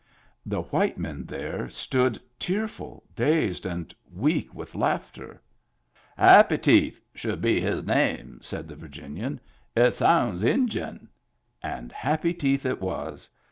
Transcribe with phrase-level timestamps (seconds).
[0.47, 5.39] The white men there stood tearful, dazed, and weak with laughter.
[6.01, 9.39] "* Happy Teeth' should be his name," said the Virginian."
[9.77, 11.07] It sounds Injun."
[11.61, 13.29] And Happy Teeth it was.